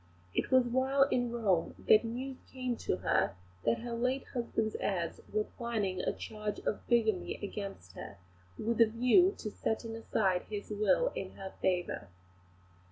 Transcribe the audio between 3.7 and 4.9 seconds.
her late husband's